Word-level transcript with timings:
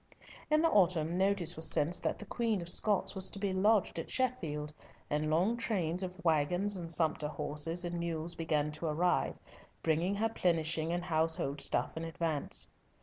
In 0.49 0.63
the 0.63 0.69
autumn, 0.71 1.15
notice 1.15 1.55
was 1.55 1.69
sent 1.69 2.01
that 2.01 2.17
the 2.17 2.25
Queen 2.25 2.59
of 2.59 2.69
Scots 2.69 3.13
was 3.13 3.29
to 3.29 3.37
be 3.37 3.53
lodged 3.53 3.99
at 3.99 4.09
Sheffield, 4.09 4.73
and 5.11 5.29
long 5.29 5.57
trains 5.57 6.01
of 6.01 6.19
waggons 6.25 6.75
and 6.75 6.91
sumpter 6.91 7.27
horses 7.27 7.85
and 7.85 7.99
mules 7.99 8.33
began 8.33 8.71
to 8.71 8.87
arrive, 8.87 9.35
bringing 9.83 10.15
her 10.15 10.27
plenishing 10.29 10.91
and 10.91 11.03
household 11.03 11.61
stuff 11.61 11.95
in 11.95 12.03
advance. 12.03 12.67